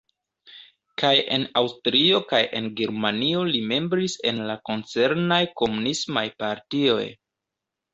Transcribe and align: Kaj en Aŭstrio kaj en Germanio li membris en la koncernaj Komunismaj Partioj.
Kaj 1.01 1.11
en 1.35 1.45
Aŭstrio 1.61 2.23
kaj 2.33 2.41
en 2.61 2.71
Germanio 2.81 3.45
li 3.53 3.63
membris 3.75 4.19
en 4.33 4.43
la 4.51 4.59
koncernaj 4.73 5.43
Komunismaj 5.63 6.29
Partioj. 6.45 7.03